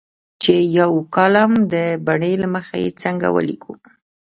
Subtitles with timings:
[0.41, 3.73] چې یو کالم د بڼې له مخې څنګه ولیکو.